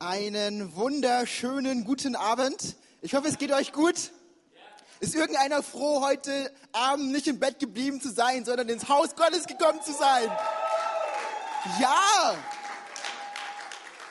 [0.00, 2.74] Einen wunderschönen guten Abend.
[3.00, 4.10] Ich hoffe, es geht euch gut.
[4.98, 9.46] Ist irgendeiner froh, heute Abend nicht im Bett geblieben zu sein, sondern ins Haus Gottes
[9.46, 10.28] gekommen zu sein?
[11.78, 12.34] Ja!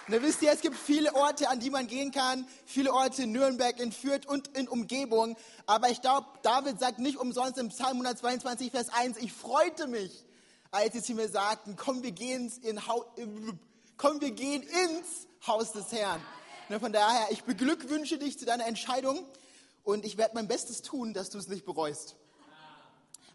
[0.08, 3.34] Na, wisst ihr, es gibt viele Orte, an die man gehen kann, viele Orte in
[3.34, 5.36] Nürnberg, in Fürth und in Umgebung.
[5.66, 10.26] Aber ich glaube, David sagt nicht umsonst im Psalm 122, Vers 1, ich freute mich,
[10.72, 12.80] als sie zu mir sagten, komm, wir gehen, in,
[13.98, 16.22] komm, wir gehen ins Haus des Herrn.
[16.70, 19.26] Na, von daher, ich beglückwünsche dich zu deiner Entscheidung
[19.84, 22.16] und ich werde mein Bestes tun, dass du es nicht bereust.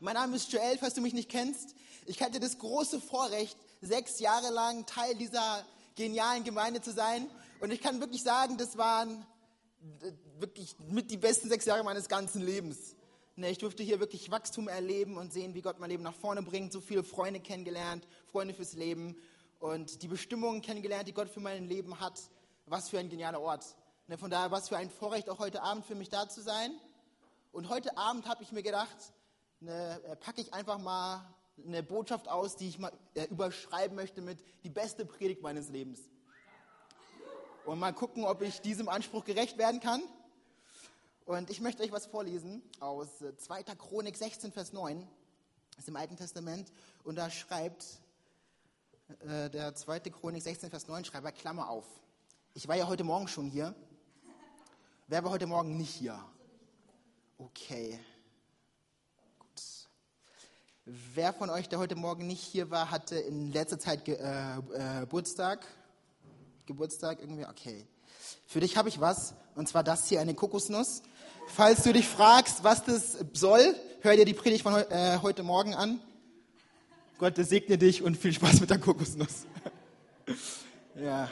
[0.01, 1.75] Mein Name ist Joel, falls du mich nicht kennst.
[2.07, 5.65] Ich hatte das große Vorrecht, sechs Jahre lang Teil dieser
[5.97, 7.29] genialen Gemeinde zu sein.
[7.61, 9.27] Und ich kann wirklich sagen, das waren
[10.39, 12.95] wirklich mit die besten sechs Jahre meines ganzen Lebens.
[13.37, 16.43] Ne, ich durfte hier wirklich Wachstum erleben und sehen, wie Gott mein Leben nach vorne
[16.43, 16.73] bringt.
[16.73, 19.17] So viele Freunde kennengelernt, Freunde fürs Leben
[19.59, 22.21] und die Bestimmungen kennengelernt, die Gott für mein Leben hat.
[22.67, 23.65] Was für ein genialer Ort.
[24.07, 26.71] Ne, von daher, was für ein Vorrecht auch heute Abend für mich da zu sein.
[27.53, 28.97] Und heute Abend habe ich mir gedacht,
[29.61, 31.25] ne, äh, packe ich einfach mal
[31.67, 36.01] eine Botschaft aus, die ich mal äh, überschreiben möchte mit die beste Predigt meines Lebens.
[37.65, 40.03] Und mal gucken, ob ich diesem Anspruch gerecht werden kann.
[41.25, 43.61] Und ich möchte euch was vorlesen aus 2.
[43.61, 45.07] Äh, Chronik 16, Vers 9.
[45.71, 46.73] Das ist im Alten Testament.
[47.05, 47.85] Und da schreibt
[49.27, 50.01] äh, der 2.
[50.01, 51.87] Chronik 16, Vers 9, schreibt er Klammer auf.
[52.55, 53.75] Ich war ja heute Morgen schon hier.
[55.07, 56.23] Wer war heute Morgen nicht hier?
[57.39, 57.99] Okay.
[60.85, 64.59] Wer von euch, der heute Morgen nicht hier war, hatte in letzter Zeit Ge äh,
[64.59, 65.67] äh, Geburtstag?
[66.67, 67.47] Geburtstag irgendwie?
[67.47, 67.87] Okay.
[68.47, 71.03] Für dich habe ich was, und zwar das hier, eine Kokosnuss.
[71.47, 75.75] Falls du dich fragst, was das soll, hör dir die Predigt von äh, heute Morgen
[75.75, 76.01] an.
[77.19, 79.45] Gott segne dich und viel Spaß mit der Kokosnuss.
[80.95, 81.29] ja.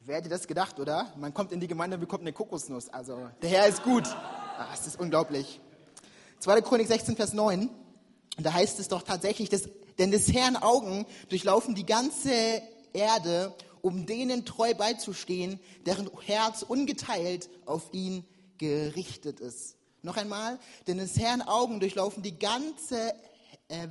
[0.00, 1.12] Wer hätte das gedacht, oder?
[1.16, 2.88] Man kommt in die Gemeinde und bekommt eine Kokosnuss.
[2.88, 4.02] Also, der Herr ist gut.
[4.06, 5.60] Ach, das ist unglaublich.
[6.40, 6.62] 2.
[6.62, 7.70] Chronik 16, Vers 9.
[8.38, 9.68] Und da heißt es doch tatsächlich, dass,
[10.00, 12.32] denn des Herrn Augen durchlaufen die ganze
[12.92, 18.24] Erde, um denen treu beizustehen, deren Herz ungeteilt auf ihn
[18.58, 19.76] gerichtet ist.
[20.02, 20.58] Noch einmal,
[20.88, 23.14] denn des Herrn Augen durchlaufen die ganze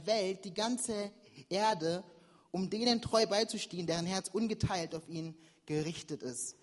[0.05, 1.11] Welt, die ganze
[1.49, 2.03] Erde,
[2.51, 5.35] um denen treu beizustehen, deren Herz ungeteilt auf ihn
[5.65, 6.55] gerichtet ist.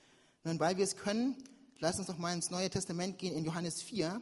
[0.45, 1.37] Nun, weil wir es können,
[1.79, 4.21] lass uns doch mal ins Neue Testament gehen, in Johannes 4.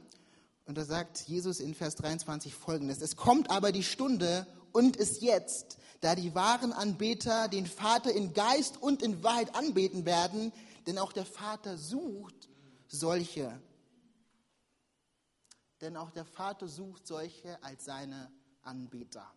[0.67, 3.03] Und da sagt Jesus in Vers 23 folgendes.
[3.03, 8.33] Es kommt aber die Stunde und ist jetzt, da die wahren Anbeter den Vater in
[8.33, 10.53] Geist und in Wahrheit anbeten werden,
[10.87, 12.49] denn auch der Vater sucht
[12.89, 13.61] solche.
[15.81, 18.31] Denn auch der Vater sucht solche als seine
[18.65, 19.31] Anbeter.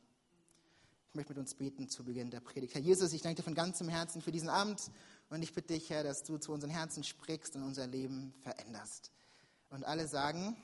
[1.10, 2.74] Ich möchte mit uns beten zu Beginn der Predigt.
[2.76, 4.92] Herr Jesus, ich danke dir von ganzem Herzen für diesen Abend
[5.30, 9.12] und ich bitte dich, Herr, dass du zu unseren Herzen sprichst und unser Leben veränderst.
[9.70, 10.56] Und alle sagen,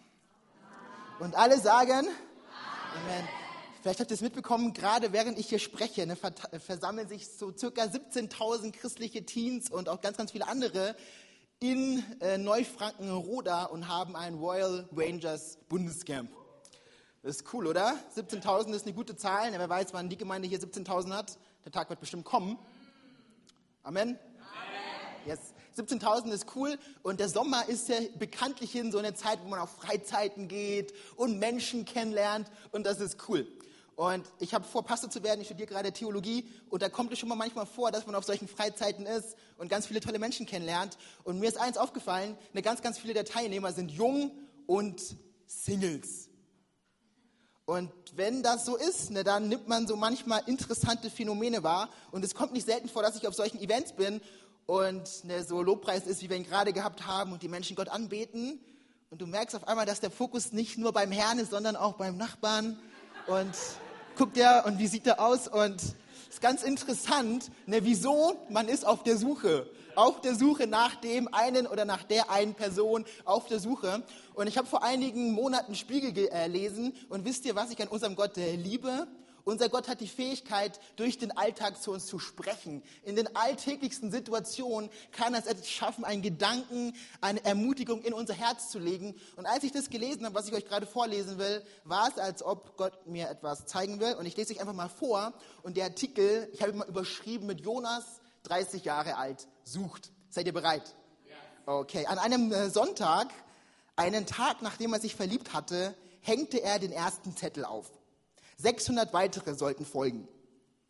[1.20, 2.08] und alle sagen
[2.96, 3.28] Amen.
[3.82, 7.84] Vielleicht habt ihr es mitbekommen, gerade während ich hier spreche, ne, versammeln sich so circa
[7.84, 10.96] 17.000 christliche Teens und auch ganz, ganz viele andere
[11.60, 16.30] in äh, Neufranken-Roda und haben ein Royal Rangers Bundescamp.
[17.24, 17.96] Das ist cool, oder?
[18.18, 19.50] 17.000 ist eine gute Zahl.
[19.54, 21.38] Wer weiß, wann die Gemeinde hier 17.000 hat.
[21.64, 22.60] Der Tag wird bestimmt kommen.
[23.82, 24.10] Amen.
[24.10, 24.20] Amen.
[25.26, 25.40] Yes.
[25.78, 29.60] 17.000 ist cool und der Sommer ist ja bekanntlich hin so eine Zeit, wo man
[29.60, 33.48] auf Freizeiten geht und Menschen kennenlernt und das ist cool.
[33.96, 37.20] Und ich habe vor, Pastor zu werden, ich studiere gerade Theologie und da kommt es
[37.20, 40.46] schon mal manchmal vor, dass man auf solchen Freizeiten ist und ganz viele tolle Menschen
[40.46, 40.98] kennenlernt.
[41.24, 44.32] Und mir ist eins aufgefallen, ne, ganz, ganz viele der Teilnehmer sind jung
[44.68, 45.02] und
[45.48, 46.30] Singles.
[47.66, 51.90] Und wenn das so ist, ne, dann nimmt man so manchmal interessante Phänomene wahr.
[52.12, 54.20] Und es kommt nicht selten vor, dass ich auf solchen Events bin
[54.66, 57.88] und ne, so Lobpreis ist, wie wir ihn gerade gehabt haben und die Menschen Gott
[57.88, 58.60] anbeten.
[59.10, 61.94] Und du merkst auf einmal, dass der Fokus nicht nur beim Herrn ist, sondern auch
[61.94, 62.78] beim Nachbarn.
[63.28, 63.56] Und
[64.18, 65.48] guckt der und wie sieht er aus?
[65.48, 69.70] Und es ist ganz interessant, ne, wieso man ist auf der Suche.
[69.96, 74.04] Auf der Suche nach dem einen oder nach der einen Person, auf der Suche.
[74.34, 77.88] Und ich habe vor einigen Monaten Spiegel gelesen äh, und wisst ihr, was ich an
[77.88, 79.08] unserem Gott äh, liebe?
[79.46, 82.82] Unser Gott hat die Fähigkeit, durch den Alltag zu uns zu sprechen.
[83.04, 88.70] In den alltäglichsten Situationen kann er es schaffen, einen Gedanken, eine Ermutigung in unser Herz
[88.70, 89.16] zu legen.
[89.36, 92.42] Und als ich das gelesen habe, was ich euch gerade vorlesen will, war es, als
[92.42, 94.14] ob Gott mir etwas zeigen will.
[94.14, 95.34] Und ich lese euch einfach mal vor.
[95.62, 100.12] Und der Artikel, ich habe ihn mal überschrieben mit Jonas, 30 Jahre alt, sucht.
[100.30, 100.96] Seid ihr bereit?
[101.66, 102.06] Okay.
[102.08, 103.30] An einem äh, Sonntag,
[103.96, 107.90] einen Tag nachdem er sich verliebt hatte, hängte er den ersten Zettel auf.
[108.58, 110.28] 600 weitere sollten folgen.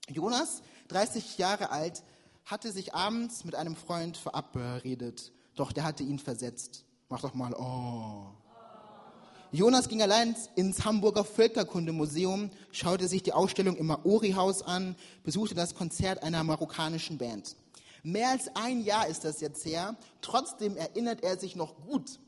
[0.09, 2.03] Jonas, 30 Jahre alt,
[2.45, 6.85] hatte sich abends mit einem Freund verabredet, doch der hatte ihn versetzt.
[7.09, 8.33] Mach doch mal, oh.
[9.51, 15.75] Jonas ging allein ins Hamburger Völkerkundemuseum, schaute sich die Ausstellung im Maori-Haus an, besuchte das
[15.75, 17.55] Konzert einer marokkanischen Band.
[18.03, 22.19] Mehr als ein Jahr ist das jetzt her, trotzdem erinnert er sich noch gut.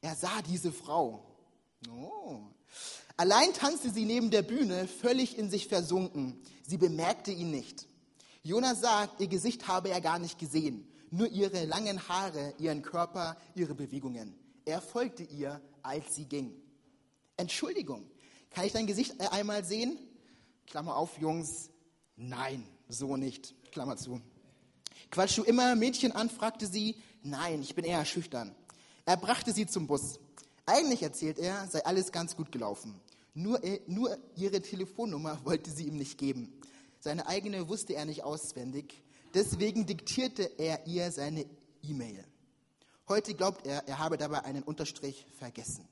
[0.00, 1.24] Er sah diese Frau.
[1.88, 2.40] Oh.
[3.16, 6.42] Allein tanzte sie neben der Bühne, völlig in sich versunken.
[6.66, 7.86] Sie bemerkte ihn nicht.
[8.42, 13.36] Jonas sagt, ihr Gesicht habe er gar nicht gesehen, nur ihre langen Haare, ihren Körper,
[13.54, 14.34] ihre Bewegungen.
[14.64, 16.60] Er folgte ihr, als sie ging.
[17.36, 18.04] Entschuldigung,
[18.50, 19.96] kann ich dein Gesicht einmal sehen?
[20.66, 21.70] Klammer auf, Jungs.
[22.16, 23.54] Nein, so nicht.
[23.74, 24.20] Klammer zu.
[25.10, 26.30] Quatschst du immer Mädchen an?
[26.30, 26.94] fragte sie.
[27.24, 28.54] Nein, ich bin eher schüchtern.
[29.04, 30.20] Er brachte sie zum Bus.
[30.64, 33.00] Eigentlich, erzählt er, sei alles ganz gut gelaufen.
[33.34, 36.52] Nur, nur ihre Telefonnummer wollte sie ihm nicht geben.
[37.00, 39.02] Seine eigene wusste er nicht auswendig.
[39.34, 41.44] Deswegen diktierte er ihr seine
[41.82, 42.24] E-Mail.
[43.08, 45.88] Heute glaubt er, er habe dabei einen Unterstrich vergessen.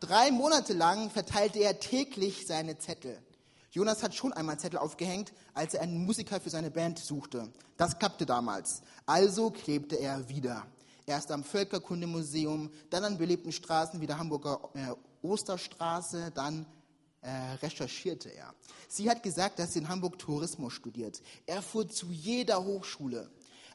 [0.00, 3.18] Drei Monate lang verteilte er täglich seine Zettel.
[3.70, 7.52] Jonas hat schon einmal Zettel aufgehängt, als er einen Musiker für seine Band suchte.
[7.76, 8.80] Das klappte damals.
[9.04, 10.66] Also klebte er wieder.
[11.04, 16.64] Erst am Völkerkundemuseum, dann an belebten Straßen wie der Hamburger äh, Osterstraße, dann
[17.20, 17.30] äh,
[17.62, 18.54] recherchierte er.
[18.88, 21.20] Sie hat gesagt, dass sie in Hamburg Tourismus studiert.
[21.44, 23.30] Er fuhr zu jeder Hochschule.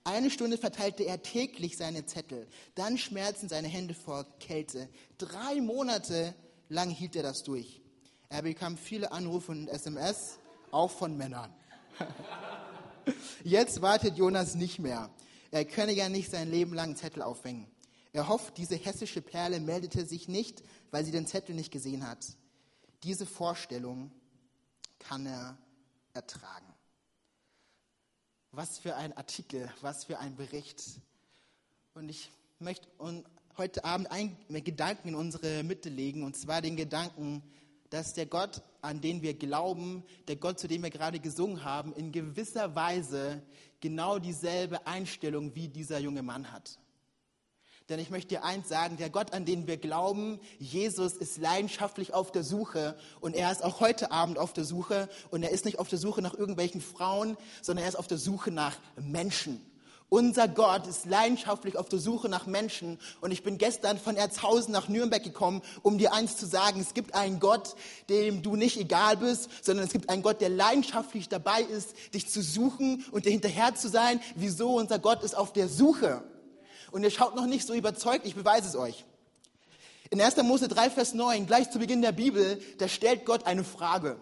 [0.07, 2.47] Eine Stunde verteilte er täglich seine Zettel.
[2.75, 4.87] Dann schmerzen seine Hände vor Kälte.
[5.17, 6.35] Drei Monate
[6.69, 7.81] lang hielt er das durch.
[8.29, 10.37] Er bekam viele Anrufe und SMS,
[10.69, 11.51] auch von Männern.
[13.43, 15.09] Jetzt wartet Jonas nicht mehr.
[15.49, 17.67] Er könne ja nicht sein Leben lang Zettel aufhängen.
[18.13, 20.61] Er hofft, diese hessische Perle meldete sich nicht,
[20.91, 22.23] weil sie den Zettel nicht gesehen hat.
[23.01, 24.11] Diese Vorstellung
[24.99, 25.57] kann er
[26.13, 26.64] ertragen.
[28.57, 30.81] Was für ein Artikel, was für ein Bericht.
[31.93, 32.87] Und ich möchte
[33.57, 37.43] heute Abend einen Gedanken in unsere Mitte legen, und zwar den Gedanken,
[37.89, 41.91] dass der Gott, an den wir glauben, der Gott, zu dem wir gerade gesungen haben,
[41.95, 43.43] in gewisser Weise
[43.81, 46.79] genau dieselbe Einstellung wie dieser junge Mann hat.
[47.89, 52.15] Denn ich möchte dir eins sagen, der Gott, an den wir glauben, Jesus ist leidenschaftlich
[52.15, 55.65] auf der Suche und er ist auch heute Abend auf der Suche und er ist
[55.65, 59.63] nicht auf der Suche nach irgendwelchen Frauen, sondern er ist auf der Suche nach Menschen.
[60.09, 62.99] Unser Gott ist leidenschaftlich auf der Suche nach Menschen.
[63.21, 66.79] Und ich bin gestern von Erzhausen nach Nürnberg gekommen, um dir eins zu sagen.
[66.79, 67.75] Es gibt einen Gott,
[68.09, 72.29] dem du nicht egal bist, sondern es gibt einen Gott, der leidenschaftlich dabei ist, dich
[72.29, 74.21] zu suchen und dir hinterher zu sein.
[74.35, 74.77] Wieso?
[74.77, 76.23] Unser Gott ist auf der Suche.
[76.95, 79.03] Und ihr schaut noch nicht so überzeugt, ich beweise es euch.
[80.11, 80.37] In 1.
[80.43, 84.15] Mose 3, Vers 9, gleich zu Beginn der Bibel, da stellt Gott eine Frage.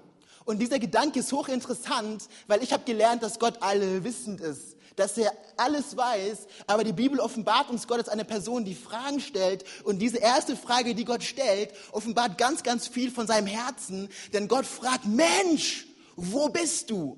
[0.44, 5.34] Und dieser Gedanke ist hochinteressant, weil ich habe gelernt, dass Gott allwissend ist dass er
[5.58, 9.66] alles weiß, aber die Bibel offenbart uns Gott als eine Person, die Fragen stellt.
[9.86, 14.08] Und diese erste Frage, die Gott stellt, offenbart ganz, ganz viel von seinem Herzen.
[14.34, 17.18] Denn Gott fragt, Mensch, wo bist du?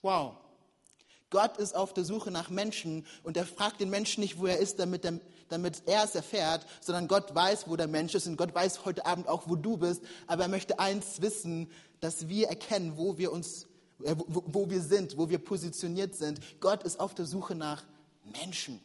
[0.00, 0.36] Wow.
[1.32, 4.58] Gott ist auf der Suche nach Menschen und er fragt den Menschen nicht, wo er
[4.58, 5.18] ist, damit er,
[5.48, 9.04] damit er es erfährt, sondern Gott weiß, wo der Mensch ist und Gott weiß heute
[9.04, 10.02] Abend auch, wo du bist.
[10.28, 11.68] Aber er möchte eins wissen,
[11.98, 13.66] dass wir erkennen, wo wir uns
[14.04, 16.40] äh, wo, wir sind, wo wir positioniert sind.
[16.60, 17.84] Gott ist auf der Suche nach
[18.40, 18.80] Menschen.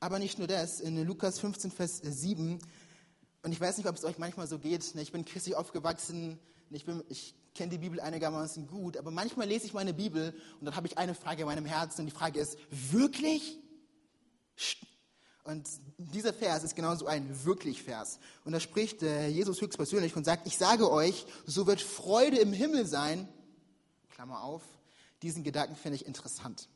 [0.00, 2.58] Aber nicht nur das, in Lukas 15, Vers 7,
[3.42, 6.38] und ich weiß nicht, ob es euch manchmal so geht, ne, ich bin christlich aufgewachsen,
[6.70, 10.76] ich, ich kenne die Bibel einigermaßen gut, aber manchmal lese ich meine Bibel und dann
[10.76, 13.58] habe ich eine Frage in meinem Herzen und die Frage ist, wirklich?
[15.44, 15.68] Und
[15.98, 18.18] dieser Vers ist genauso ein Wirklich-Vers.
[18.44, 22.52] Und da spricht äh, Jesus höchstpersönlich und sagt, ich sage euch, so wird Freude im
[22.52, 23.28] Himmel sein
[24.10, 24.62] Klammer auf,
[25.22, 26.68] diesen Gedanken finde ich interessant.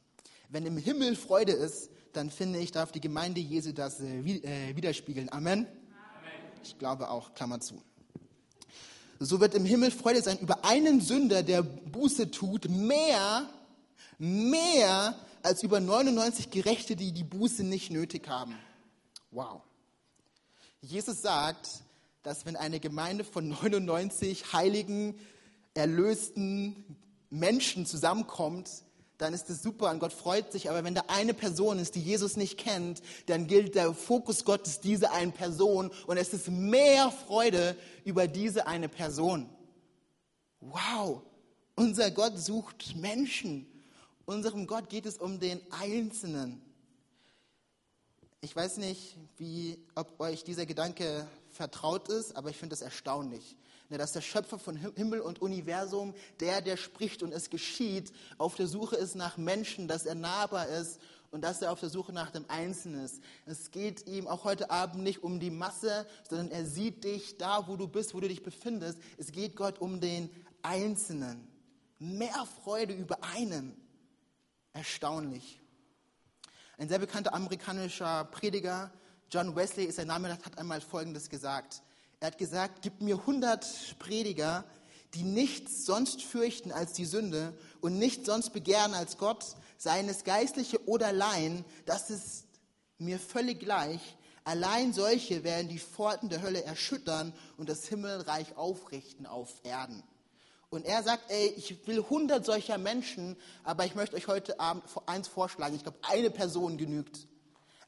[0.49, 4.77] Wenn im Himmel Freude ist, dann finde ich, darf die Gemeinde Jesu das äh, äh,
[4.77, 5.31] widerspiegeln.
[5.31, 5.67] Amen?
[5.67, 5.69] Amen.
[6.63, 7.83] Ich glaube auch, Klammer zu.
[9.21, 13.49] So wird im Himmel Freude sein über einen Sünder, der Buße tut, mehr,
[14.19, 18.55] mehr als über 99 Gerechte, die die Buße nicht nötig haben.
[19.31, 19.63] Wow.
[20.81, 21.69] Jesus sagt,
[22.23, 25.19] dass wenn eine Gemeinde von 99 heiligen,
[25.75, 26.97] erlösten,
[27.31, 28.71] Menschen zusammenkommt,
[29.19, 30.71] dann ist es super und Gott freut sich.
[30.71, 34.81] Aber wenn da eine Person ist, die Jesus nicht kennt, dann gilt der Fokus Gottes
[34.81, 39.49] diese eine Person und es ist mehr Freude über diese eine Person.
[40.61, 41.23] Wow,
[41.75, 43.67] unser Gott sucht Menschen.
[44.25, 46.63] Unserem Gott geht es um den Einzelnen.
[48.41, 53.57] Ich weiß nicht, wie, ob euch dieser Gedanke vertraut ist, aber ich finde es erstaunlich,
[53.97, 58.67] dass der Schöpfer von Himmel und Universum, der, der spricht und es geschieht, auf der
[58.67, 62.31] Suche ist nach Menschen, dass er nahbar ist und dass er auf der Suche nach
[62.31, 63.23] dem Einzelnen ist.
[63.47, 67.67] Es geht ihm auch heute Abend nicht um die Masse, sondern er sieht dich da,
[67.67, 68.99] wo du bist, wo du dich befindest.
[69.17, 70.29] Es geht Gott um den
[70.61, 71.49] Einzelnen.
[71.99, 73.75] Mehr Freude über einen.
[74.75, 75.61] Erstaunlich.
[76.77, 78.93] Ein sehr bekannter amerikanischer Prediger,
[79.31, 81.83] John Wesley ist sein Name, hat einmal Folgendes gesagt.
[82.21, 84.65] Er hat gesagt, gib mir 100 Prediger,
[85.15, 89.45] die nichts sonst fürchten als die Sünde und nichts sonst begehren als Gott,
[89.77, 92.45] seien es Geistliche oder Laien, das ist
[92.99, 94.01] mir völlig gleich.
[94.43, 100.03] Allein solche werden die Pforten der Hölle erschüttern und das Himmelreich aufrichten auf Erden.
[100.71, 104.85] Und er sagt, ey, ich will 100 solcher Menschen, aber ich möchte euch heute Abend
[105.07, 105.77] eins vorschlagen.
[105.77, 107.27] Ich glaube, eine Person genügt.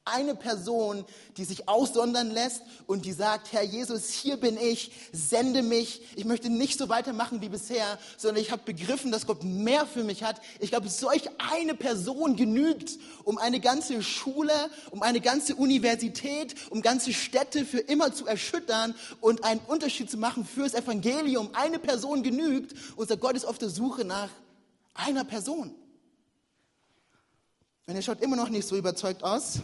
[0.06, 1.04] Eine Person,
[1.36, 6.02] die sich aussondern lässt und die sagt, Herr Jesus, hier bin ich, sende mich.
[6.16, 10.02] Ich möchte nicht so weitermachen wie bisher, sondern ich habe begriffen, dass Gott mehr für
[10.02, 10.40] mich hat.
[10.58, 14.52] Ich glaube, solch eine Person genügt, um eine ganze Schule,
[14.90, 20.16] um eine ganze Universität, um ganze Städte für immer zu erschüttern und einen Unterschied zu
[20.16, 21.50] machen fürs Evangelium.
[21.52, 22.74] Eine Person genügt.
[22.96, 24.30] Unser Gott ist auf der Suche nach
[24.94, 25.74] einer Person.
[27.86, 29.60] Und er schaut immer noch nicht so überzeugt aus.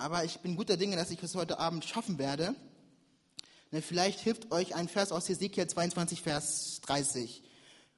[0.00, 2.54] Aber ich bin guter Dinge, dass ich es heute Abend schaffen werde.
[3.70, 7.42] Ne, vielleicht hilft euch ein Vers aus Hesekiel 22, Vers 30.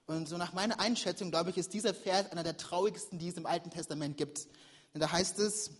[0.06, 3.36] Und so nach meiner Einschätzung, glaube ich, ist dieser Vers einer der traurigsten, die es
[3.36, 4.48] im Alten Testament gibt.
[4.94, 5.70] Da heißt es,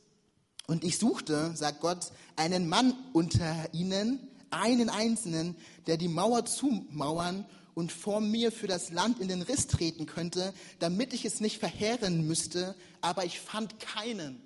[0.68, 5.56] und ich suchte, sagt Gott, einen Mann unter ihnen, einen einzelnen,
[5.88, 10.54] der die Mauer zumauern und vor mir für das Land in den Riss treten könnte,
[10.78, 14.40] damit ich es nicht verheeren müsste, aber ich fand keinen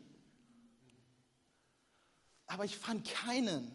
[2.46, 3.74] aber ich fand keinen.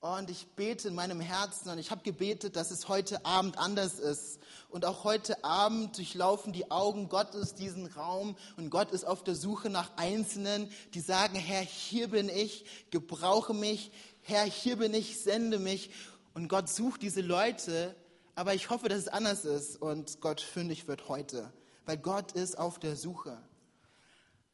[0.00, 3.98] Und ich bete in meinem Herzen und ich habe gebetet, dass es heute Abend anders
[3.98, 4.38] ist.
[4.68, 9.34] Und auch heute Abend durchlaufen die Augen Gottes diesen Raum und Gott ist auf der
[9.34, 13.90] Suche nach Einzelnen, die sagen, Herr, hier bin ich, gebrauche mich,
[14.22, 15.90] Herr, hier bin ich, sende mich.
[16.32, 17.96] Und Gott sucht diese Leute,
[18.36, 21.52] aber ich hoffe, dass es anders ist und Gott fündig wird heute,
[21.86, 23.36] weil Gott ist auf der Suche.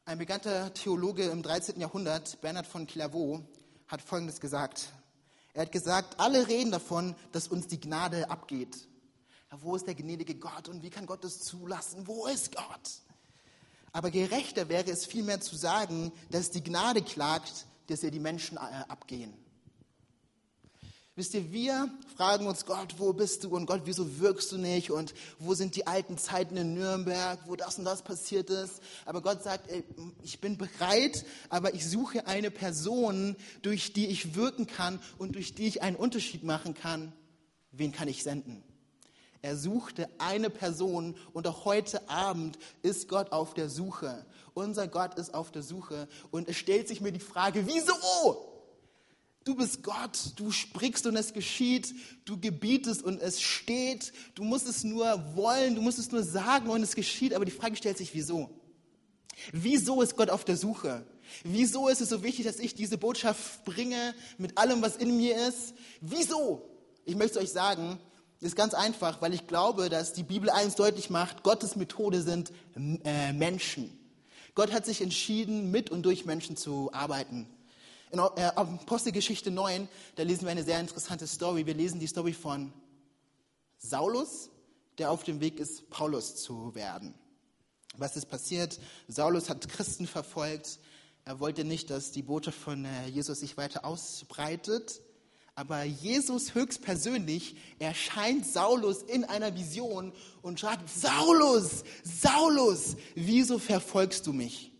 [0.07, 1.79] Ein bekannter Theologe im 13.
[1.79, 3.41] Jahrhundert, Bernhard von Clairvaux,
[3.87, 4.89] hat Folgendes gesagt.
[5.55, 8.87] Er hat gesagt, alle reden davon, dass uns die Gnade abgeht.
[9.51, 12.05] Ja, wo ist der gnädige Gott und wie kann Gott das zulassen?
[12.05, 12.91] Wo ist Gott?
[13.93, 18.57] Aber gerechter wäre es vielmehr zu sagen, dass die Gnade klagt, dass ihr die Menschen
[18.57, 19.33] äh, abgehen.
[21.17, 23.55] Wisst ihr, wir fragen uns, Gott, wo bist du?
[23.55, 24.91] Und Gott, wieso wirkst du nicht?
[24.91, 28.81] Und wo sind die alten Zeiten in Nürnberg, wo das und das passiert ist?
[29.05, 29.85] Aber Gott sagt, ey,
[30.23, 35.55] ich bin bereit, aber ich suche eine Person, durch die ich wirken kann und durch
[35.55, 37.13] die ich einen Unterschied machen kann.
[37.71, 38.61] Wen kann ich senden?
[39.41, 44.25] Er suchte eine Person und auch heute Abend ist Gott auf der Suche.
[44.53, 48.54] Unser Gott ist auf der Suche und es stellt sich mir die Frage, wieso?
[49.45, 51.93] Du bist Gott, du sprichst und es geschieht,
[52.25, 56.67] du gebietest und es steht, du musst es nur wollen, du musst es nur sagen
[56.71, 58.49] und es geschieht, aber die Frage stellt sich, wieso?
[59.51, 61.05] Wieso ist Gott auf der Suche?
[61.43, 65.35] Wieso ist es so wichtig, dass ich diese Botschaft bringe mit allem, was in mir
[65.47, 65.75] ist?
[66.01, 66.67] Wieso?
[67.05, 67.99] Ich möchte euch sagen,
[68.41, 72.51] ist ganz einfach, weil ich glaube, dass die Bibel eins deutlich macht, Gottes Methode sind
[73.03, 73.95] äh, Menschen.
[74.55, 77.47] Gott hat sich entschieden, mit und durch Menschen zu arbeiten.
[78.11, 81.65] In äh, Apostelgeschichte 9, da lesen wir eine sehr interessante Story.
[81.65, 82.71] Wir lesen die Story von
[83.77, 84.49] Saulus,
[84.97, 87.13] der auf dem Weg ist, Paulus zu werden.
[87.97, 88.79] Was ist passiert?
[89.07, 90.79] Saulus hat Christen verfolgt.
[91.23, 95.01] Er wollte nicht, dass die Botschaft von äh, Jesus sich weiter ausbreitet.
[95.55, 104.33] Aber Jesus höchstpersönlich erscheint Saulus in einer Vision und sagt, Saulus, Saulus, wieso verfolgst du
[104.33, 104.74] mich?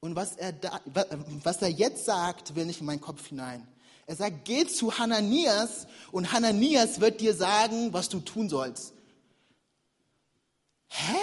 [0.00, 0.80] Und was er, da,
[1.42, 3.66] was er jetzt sagt, will nicht in meinen Kopf hinein.
[4.06, 8.94] Er sagt, geh zu Hananias und Hananias wird dir sagen, was du tun sollst.
[10.88, 11.16] Hä?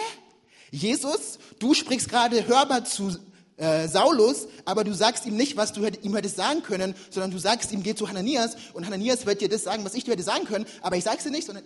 [0.71, 3.17] Jesus, du sprichst gerade hörbar zu
[3.57, 7.39] äh, Saulus, aber du sagst ihm nicht, was du ihm hättest sagen können, sondern du
[7.39, 10.23] sagst ihm, geh zu Hananias und Hananias wird dir das sagen, was ich dir hätte
[10.23, 11.63] sagen können, aber ich sag's dir nicht, sondern,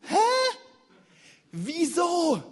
[0.00, 0.16] hä?
[1.52, 2.42] Wieso?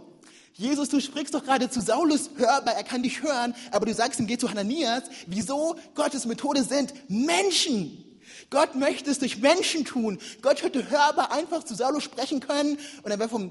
[0.59, 4.19] Jesus, du sprichst doch gerade zu Saulus hörbar, er kann dich hören, aber du sagst
[4.19, 5.03] ihm, geh zu Hananias.
[5.27, 5.77] Wieso?
[5.95, 8.03] Gottes Methode sind Menschen.
[8.49, 10.19] Gott möchte es durch Menschen tun.
[10.41, 13.51] Gott hätte hörbar einfach zu Saulus sprechen können und er wäre vom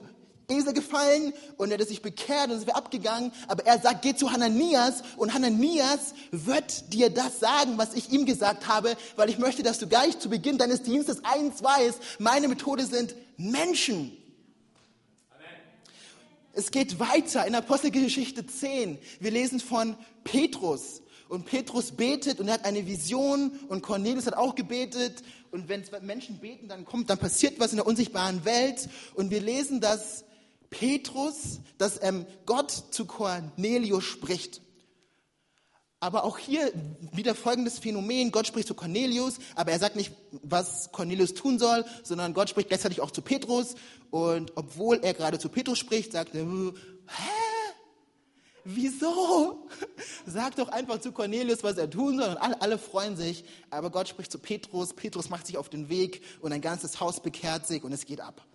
[0.49, 3.31] Esel gefallen und er hat sich bekehrt und ist wieder abgegangen.
[3.47, 8.25] Aber er sagt, geh zu Hananias und Hananias wird dir das sagen, was ich ihm
[8.25, 12.47] gesagt habe, weil ich möchte, dass du gleich zu Beginn deines Dienstes eins weißt, meine
[12.47, 14.17] Methode sind Menschen.
[16.57, 18.97] Es geht weiter in Apostelgeschichte 10.
[19.19, 21.01] Wir lesen von Petrus.
[21.27, 25.21] Und Petrus betet und er hat eine Vision und Cornelius hat auch gebetet.
[25.51, 28.87] Und wenn Menschen beten, dann kommt, dann passiert was in der unsichtbaren Welt.
[29.15, 30.23] Und wir lesen, dass
[30.69, 34.61] Petrus, dass ähm, Gott zu Cornelius spricht.
[36.05, 36.71] Aber auch hier
[37.13, 38.31] wieder folgendes Phänomen.
[38.31, 40.11] Gott spricht zu Cornelius, aber er sagt nicht,
[40.43, 43.73] was Cornelius tun soll, sondern Gott spricht gleichzeitig auch zu Petrus.
[44.11, 46.73] Und obwohl er gerade zu Petrus spricht, sagt er, hä?
[48.65, 49.67] wieso?
[50.27, 52.29] Sag doch einfach zu Cornelius, was er tun soll.
[52.29, 53.43] Und alle, alle freuen sich.
[53.71, 54.93] Aber Gott spricht zu Petrus.
[54.93, 58.21] Petrus macht sich auf den Weg und ein ganzes Haus bekehrt sich und es geht
[58.21, 58.45] ab.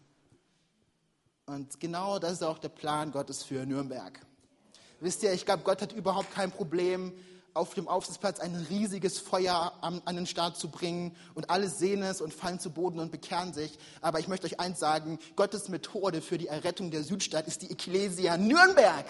[1.46, 4.20] Und genau das ist auch der Plan Gottes für Nürnberg.
[5.00, 7.12] Wisst ihr, ich glaube, Gott hat überhaupt kein Problem,
[7.54, 12.02] auf dem Aufsichtsplatz ein riesiges Feuer an, an, den Start zu bringen und alle sehen
[12.02, 13.78] es und fallen zu Boden und bekehren sich.
[14.00, 17.70] Aber ich möchte euch eins sagen, Gottes Methode für die Errettung der Südstadt ist die
[17.70, 19.06] Ecclesia Nürnberg.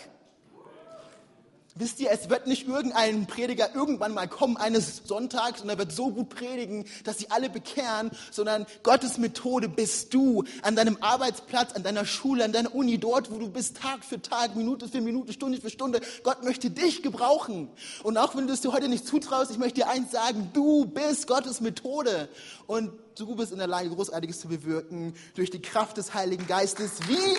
[1.80, 5.92] Wisst ihr, es wird nicht irgendein Prediger irgendwann mal kommen eines Sonntags und er wird
[5.92, 11.72] so gut predigen, dass sie alle bekehren, sondern Gottes Methode bist du an deinem Arbeitsplatz,
[11.72, 15.00] an deiner Schule, an deiner Uni, dort, wo du bist, Tag für Tag, Minute für
[15.00, 16.02] Minute, Stunde für Stunde.
[16.22, 17.70] Gott möchte dich gebrauchen.
[18.02, 20.84] Und auch wenn du es dir heute nicht zutraust, ich möchte dir eins sagen, du
[20.84, 22.28] bist Gottes Methode.
[22.66, 26.92] Und du bist in der Lage, Großartiges zu bewirken durch die Kraft des Heiligen Geistes.
[27.08, 27.38] Wie?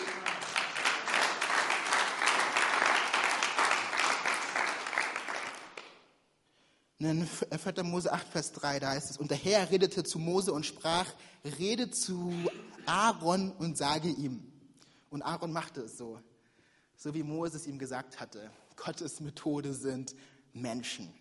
[7.04, 7.84] In 4.
[7.84, 11.08] Mose 8, Vers 3, da heißt es, und der Herr redete zu Mose und sprach,
[11.58, 12.32] rede zu
[12.86, 14.44] Aaron und sage ihm.
[15.10, 16.20] Und Aaron machte es so,
[16.96, 18.52] so wie Moses ihm gesagt hatte.
[18.76, 20.14] Gottes Methode sind
[20.54, 21.12] Menschen.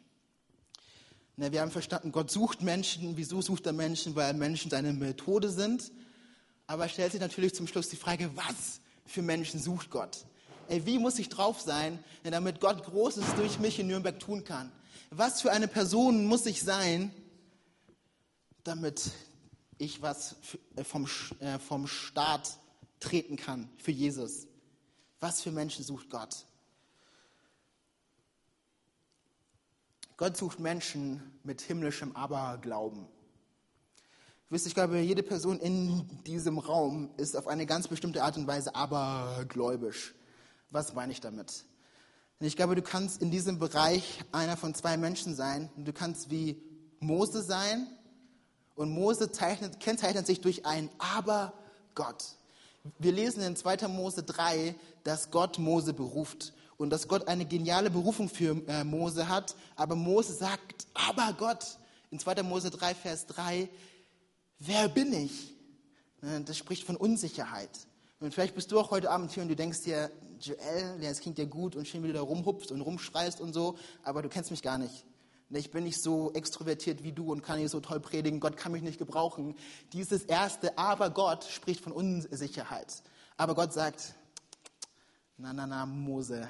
[1.39, 3.17] Na, wir haben verstanden, Gott sucht Menschen.
[3.17, 4.15] Wieso sucht er Menschen?
[4.15, 5.93] Weil Menschen seine Methode sind.
[6.67, 10.27] Aber stellt sich natürlich zum Schluss die Frage, was für Menschen sucht Gott?
[10.69, 14.71] Ey, wie muss ich drauf sein, damit Gott Großes durch mich in Nürnberg tun kann?
[15.11, 17.13] Was für eine Person muss ich sein,
[18.65, 19.11] damit
[19.79, 20.37] ich was
[20.77, 21.07] äh, vom,
[21.41, 22.59] äh, vom Staat
[23.01, 24.47] treten kann für Jesus?
[25.21, 26.47] Was für Menschen sucht Gott?
[30.17, 33.07] Gott sucht Menschen mit himmlischem Aberglauben.
[34.51, 38.47] Wisst ich glaube, jede Person in diesem Raum ist auf eine ganz bestimmte Art und
[38.47, 40.15] Weise abergläubisch.
[40.71, 41.65] Was meine ich damit?
[42.41, 45.69] Und ich glaube, du kannst in diesem Bereich einer von zwei Menschen sein.
[45.77, 46.57] Du kannst wie
[46.99, 47.87] Mose sein.
[48.75, 51.53] Und Mose zeichnet, kennzeichnet sich durch ein Aber
[51.95, 52.25] Gott.
[52.99, 53.89] Wir lesen in 2.
[53.89, 54.75] Mose 3,
[55.05, 59.55] dass Gott Mose beruft und dass Gott eine geniale Berufung für äh, Mose hat.
[59.77, 61.77] Aber Mose sagt, aber Gott,
[62.11, 62.43] in 2.
[62.43, 63.69] Mose 3, Vers 3,
[64.61, 65.55] wer bin ich?
[66.23, 67.69] Ne, das spricht von Unsicherheit.
[68.19, 71.39] Und vielleicht bist du auch heute Abend hier und du denkst dir, Joel, das klingt
[71.39, 74.51] ja gut und schön, wie du da rumhupfst und rumschreist und so, aber du kennst
[74.51, 75.05] mich gar nicht.
[75.51, 78.39] Ich bin nicht so extrovertiert wie du und kann nicht so toll predigen.
[78.39, 79.57] Gott kann mich nicht gebrauchen.
[79.93, 83.03] Dieses erste, aber Gott spricht von Unsicherheit.
[83.37, 84.15] Aber Gott sagt,
[85.37, 86.49] na, na, na, Mose,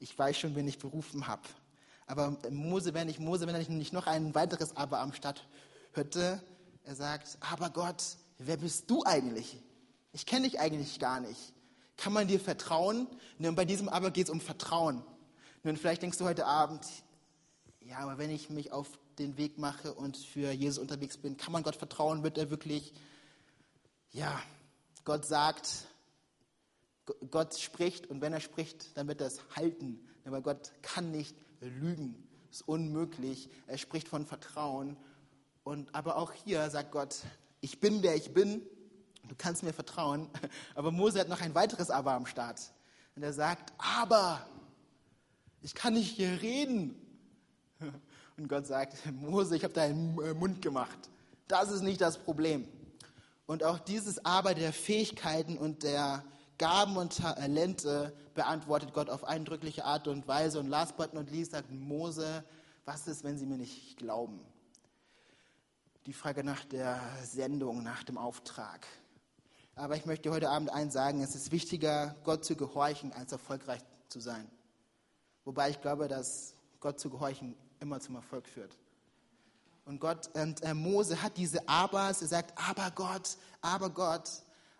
[0.00, 1.42] ich weiß schon, wen ich berufen habe.
[2.06, 5.46] Aber Mose, wenn ich Mose, wenn er nicht noch ein weiteres Aber am Start
[5.92, 6.42] hätte,
[6.82, 8.02] er sagt, aber Gott,
[8.38, 9.62] wer bist du eigentlich?
[10.12, 11.52] Ich kenne dich eigentlich gar nicht.
[11.96, 13.06] Kann man dir vertrauen?
[13.38, 15.02] Und bei diesem Aber geht es um Vertrauen.
[15.62, 16.86] Und vielleicht denkst du heute Abend,
[17.80, 21.52] ja, aber wenn ich mich auf den Weg mache und für Jesus unterwegs bin, kann
[21.52, 22.22] man Gott vertrauen?
[22.22, 22.92] Wird er wirklich,
[24.12, 24.40] ja,
[25.04, 25.86] Gott sagt,
[27.30, 30.00] Gott spricht und wenn er spricht, dann wird er es halten.
[30.24, 32.28] Aber Gott kann nicht lügen.
[32.48, 33.48] Das ist unmöglich.
[33.66, 34.96] Er spricht von Vertrauen.
[35.62, 37.16] Und aber auch hier sagt Gott,
[37.60, 38.62] ich bin der ich bin
[39.28, 40.28] Du kannst mir vertrauen.
[40.74, 42.60] Aber Mose hat noch ein weiteres Aber am Start.
[43.14, 44.46] Und er sagt, aber
[45.62, 46.94] ich kann nicht hier reden.
[48.36, 50.98] Und Gott sagt, Mose, ich habe deinen äh, Mund gemacht.
[51.48, 52.68] Das ist nicht das Problem.
[53.46, 56.22] Und auch dieses Aber der Fähigkeiten und der
[56.58, 60.58] Gaben und Talente beantwortet Gott auf eindrückliche Art und Weise.
[60.58, 62.44] Und last but not least sagt Mose,
[62.84, 64.40] was ist, wenn sie mir nicht glauben?
[66.06, 68.86] Die Frage nach der Sendung, nach dem Auftrag.
[69.78, 73.80] Aber ich möchte heute Abend eins sagen, es ist wichtiger, Gott zu gehorchen, als erfolgreich
[74.08, 74.50] zu sein.
[75.44, 78.72] Wobei ich glaube, dass Gott zu gehorchen immer zum Erfolg führt.
[79.84, 84.30] Und Gott und äh, Mose hat diese Abers, er sagt, aber Gott, aber Gott.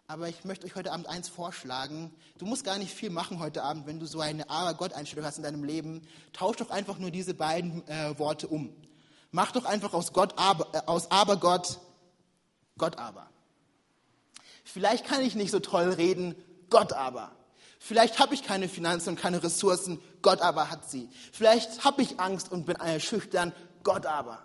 [0.09, 2.11] Aber ich möchte euch heute Abend eins vorschlagen.
[2.39, 5.43] Du musst gar nicht viel machen heute Abend, wenn du so eine Aber-Gott-Einstellung hast in
[5.43, 6.09] deinem Leben.
[6.33, 8.75] Tausch doch einfach nur diese beiden äh, Worte um.
[9.31, 11.81] Mach doch einfach aus, Gott, aber, äh, aus Aber Gott,
[12.79, 13.29] Gott aber.
[14.67, 16.35] Vielleicht kann ich nicht so toll reden,
[16.71, 17.31] Gott aber.
[17.79, 21.09] Vielleicht habe ich keine Finanzen und keine Ressourcen, Gott aber hat sie.
[21.33, 23.53] Vielleicht habe ich Angst und bin schüchtern,
[23.85, 24.43] Gott aber.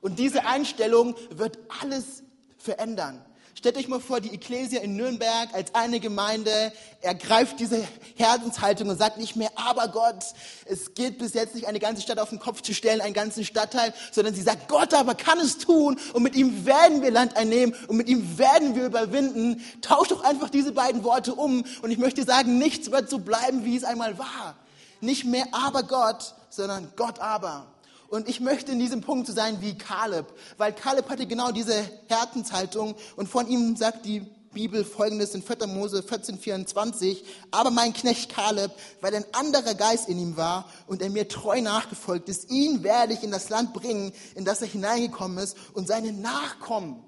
[0.00, 2.22] Und diese Einstellung wird alles
[2.56, 3.24] verändern.
[3.56, 7.86] Stellt euch mal vor, die Ekklesia in Nürnberg als eine Gemeinde ergreift diese
[8.16, 10.24] Herzenshaltung und sagt nicht mehr, aber Gott,
[10.66, 13.44] es geht bis jetzt nicht eine ganze Stadt auf den Kopf zu stellen, einen ganzen
[13.44, 17.36] Stadtteil, sondern sie sagt, Gott aber kann es tun und mit ihm werden wir Land
[17.36, 19.64] einnehmen und mit ihm werden wir überwinden.
[19.82, 23.64] Tauscht doch einfach diese beiden Worte um und ich möchte sagen, nichts wird so bleiben,
[23.64, 24.56] wie es einmal war.
[25.00, 27.73] Nicht mehr aber Gott, sondern Gott aber.
[28.14, 31.74] Und ich möchte in diesem Punkt so sein wie Kaleb, weil Kaleb hatte genau diese
[32.06, 34.20] Herzenshaltung und von ihm sagt die
[34.52, 35.66] Bibel folgendes in 4.
[35.66, 37.24] Mose 14, 24.
[37.50, 41.60] Aber mein Knecht Kaleb, weil ein anderer Geist in ihm war und er mir treu
[41.60, 45.88] nachgefolgt ist, ihn werde ich in das Land bringen, in das er hineingekommen ist und
[45.88, 47.02] seine Nachkommen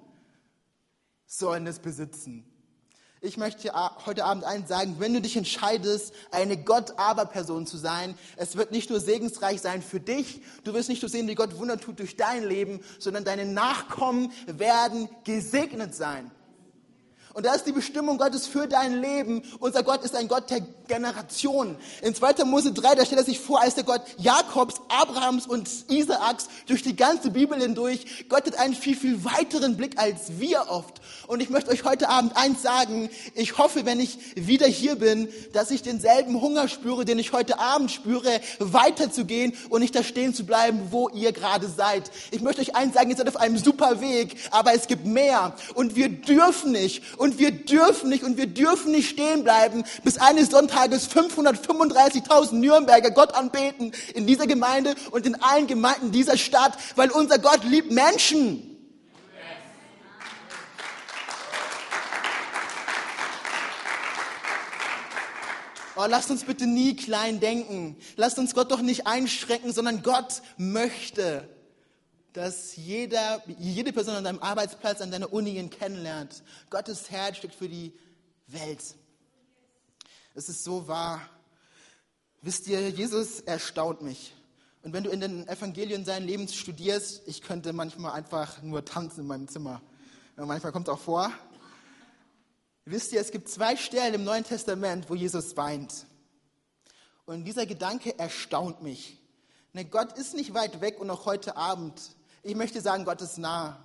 [1.25, 2.56] sollen es besitzen.
[3.27, 3.73] Ich möchte
[4.07, 8.89] heute Abend eins sagen, wenn du dich entscheidest, eine Gott-Aber-Person zu sein, es wird nicht
[8.89, 12.17] nur segensreich sein für dich, du wirst nicht nur sehen, wie Gott Wunder tut durch
[12.17, 16.31] dein Leben, sondern deine Nachkommen werden gesegnet sein.
[17.37, 19.42] Und das ist die Bestimmung Gottes für dein Leben.
[19.61, 21.77] Unser Gott ist ein Gott der Generationen.
[22.01, 22.46] In 2.
[22.46, 26.83] Mose 3, da stellt er sich vor als der Gott Jakobs, Abrahams und Isaaks durch
[26.83, 28.25] die ganze Bibel hindurch.
[28.31, 31.03] Gott hat einen viel, viel weiteren Blick als wir oft.
[31.27, 33.11] Und ich möchte euch heute Abend eins sagen.
[33.35, 37.59] Ich hoffe, wenn ich wieder hier bin, dass ich denselben Hunger spüre, den ich heute
[37.59, 42.11] Abend spüre, weiterzugehen und nicht da stehen zu bleiben, wo ihr gerade seid.
[42.31, 45.55] Ich möchte euch eins sagen, ihr seid auf einem super Weg, aber es gibt mehr.
[45.75, 50.19] Und wir dürfen nicht, und wir dürfen nicht, und wir dürfen nicht stehen bleiben, bis
[50.19, 56.77] eines Sonntages 535.000 Nürnberger Gott anbeten in dieser Gemeinde und in allen Gemeinden dieser Stadt,
[56.95, 58.73] weil unser Gott liebt Menschen.
[65.99, 67.97] Oh, lasst uns bitte nie klein denken.
[68.17, 71.49] Lasst uns Gott doch nicht einschränken, sondern Gott möchte,
[72.37, 76.42] dass jeder, jede Person an deinem Arbeitsplatz, an deiner Uni ihn kennenlernt.
[76.68, 77.94] Gottes Herz steckt für die
[78.46, 78.83] Welt.
[80.35, 81.22] Es ist so wahr.
[82.42, 84.35] Wisst ihr, Jesus erstaunt mich.
[84.83, 89.20] Und wenn du in den Evangelien seinen Lebens studierst, ich könnte manchmal einfach nur tanzen
[89.20, 89.81] in meinem Zimmer.
[90.37, 91.33] manchmal kommt es auch vor.
[92.85, 96.05] Wisst ihr, es gibt zwei Stellen im Neuen Testament, wo Jesus weint.
[97.25, 99.18] Und dieser Gedanke erstaunt mich.
[99.72, 102.15] Ne, Gott ist nicht weit weg und auch heute Abend.
[102.47, 103.77] Ich möchte sagen, Gott ist nah.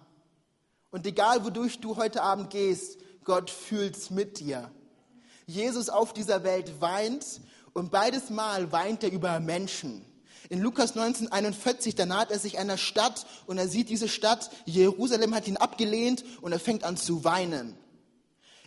[0.92, 4.70] Und egal, wodurch du heute Abend gehst, Gott fühlt's mit dir.
[5.48, 7.42] Jesus auf dieser Welt weint
[7.74, 10.06] und beides Mal weint er über Menschen.
[10.50, 14.52] In Lukas 19, 41, da naht er sich einer Stadt und er sieht diese Stadt,
[14.66, 17.76] Jerusalem hat ihn abgelehnt und er fängt an zu weinen.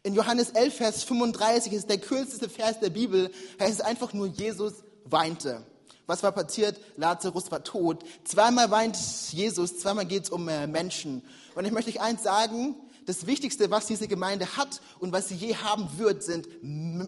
[0.02, 3.30] In Johannes 11, Vers 35 ist der kürzeste Vers der Bibel,
[3.60, 5.64] heißt es einfach nur, Jesus weinte.
[6.06, 6.78] Was war passiert?
[6.96, 8.04] Lazarus war tot.
[8.24, 8.96] Zweimal weint
[9.32, 11.22] Jesus, zweimal geht es um äh, Menschen.
[11.54, 15.34] Und ich möchte euch eins sagen, das Wichtigste, was diese Gemeinde hat und was sie
[15.34, 16.48] je haben wird, sind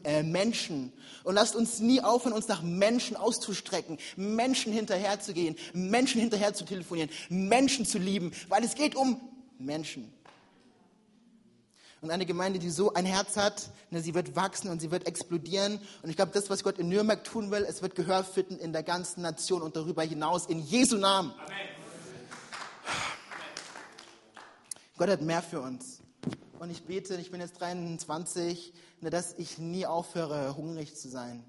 [0.05, 0.93] äh, Menschen.
[1.25, 7.11] Und lasst uns nie aufhören, uns nach Menschen auszustrecken, Menschen hinterherzugehen, Menschen hinterher zu telefonieren,
[7.29, 9.21] Menschen zu lieben, weil es geht um
[9.59, 10.13] Menschen.
[12.03, 15.07] Und eine Gemeinde, die so ein Herz hat, ne, sie wird wachsen und sie wird
[15.07, 15.81] explodieren.
[16.03, 18.73] Und ich glaube, das, was Gott in Nürnberg tun will, es wird Gehör finden in
[18.73, 20.47] der ganzen Nation und darüber hinaus.
[20.47, 21.33] In Jesu Namen.
[21.33, 21.77] Amen.
[24.99, 26.01] Gott hat mehr für uns.
[26.59, 31.45] Und ich bete, ich bin jetzt 23, ne, dass ich nie aufhöre, hungrig zu sein.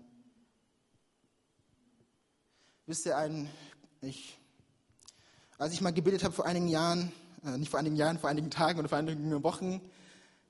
[2.86, 3.50] Wisst ihr, ein,
[4.02, 4.38] ich,
[5.58, 7.12] als ich mal gebetet habe vor einigen Jahren,
[7.46, 9.82] äh, nicht vor einigen Jahren, vor einigen Tagen oder vor einigen Wochen,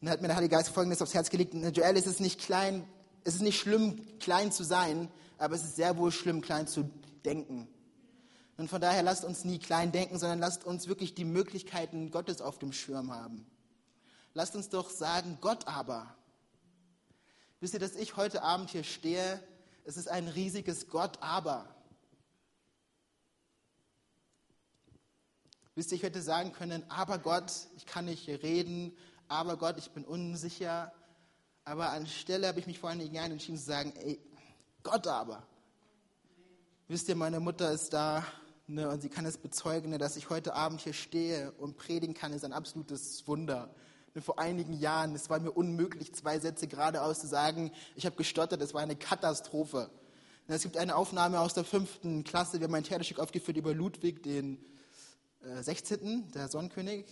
[0.01, 1.53] dann hat mir der Heilige Geist Folgendes aufs Herz gelegt.
[1.53, 2.87] Joel, es ist nicht klein,
[3.23, 6.89] es ist nicht schlimm, klein zu sein, aber es ist sehr wohl schlimm, klein zu
[7.25, 7.67] denken.
[8.57, 12.41] Und von daher lasst uns nie klein denken, sondern lasst uns wirklich die Möglichkeiten Gottes
[12.41, 13.45] auf dem Schirm haben.
[14.33, 16.15] Lasst uns doch sagen, Gott aber.
[17.59, 19.41] Wisst ihr, dass ich heute Abend hier stehe?
[19.83, 21.67] Es ist ein riesiges Gott aber.
[25.73, 28.95] Wisst ihr, ich hätte sagen können, aber Gott, ich kann nicht reden,
[29.27, 30.91] aber Gott, ich bin unsicher.
[31.65, 34.19] Aber anstelle habe ich mich vor einigen Jahren entschieden zu sagen, ey,
[34.83, 35.45] Gott aber.
[36.87, 38.23] Wisst ihr, meine Mutter ist da
[38.67, 42.13] ne, und sie kann es bezeugen, ne, dass ich heute Abend hier stehe und predigen
[42.13, 43.69] kann, ist ein absolutes Wunder.
[44.21, 45.13] vor einigen Jahren.
[45.13, 47.71] Es war mir unmöglich, zwei Sätze geradeaus zu sagen.
[47.95, 49.89] Ich habe gestottert, es war eine Katastrophe.
[50.47, 52.59] Es gibt eine Aufnahme aus der fünften Klasse.
[52.59, 54.57] Wir haben ein Theaterstück aufgeführt über Ludwig, den
[55.43, 57.05] äh, 16., der Sonnenkönig.